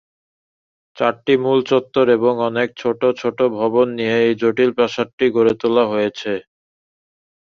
[0.97, 6.31] চারটি মূল চত্বর এবং অনেক ছোট ছোট ভবন নিয়ে এই জটিল প্রাসাদটি গড়ে তোলা হয়েছে।